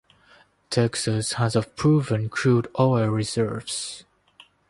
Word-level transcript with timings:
Texas 0.71 1.33
has 1.33 1.55
of 1.55 1.75
proven 1.75 2.27
crude 2.27 2.67
oil 2.79 3.05
reserves. 3.09 4.03